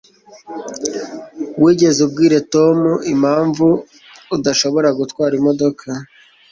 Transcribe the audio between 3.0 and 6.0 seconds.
impamvu udashobora gutwara imodoka?